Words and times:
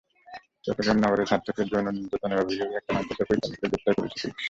চট্টগ্রাম 0.65 0.97
নগরে 0.99 1.23
ছাত্রকে 1.25 1.61
যৌন 1.69 1.87
নির্যাতনের 1.97 2.41
অভিযোগে 2.43 2.77
একটি 2.77 2.91
মাদ্রাসার 2.95 3.27
পরিচালককে 3.29 3.59
গ্রেপ্তার 3.61 3.93
করেছে 3.93 4.17
পুলিশ। 4.17 4.23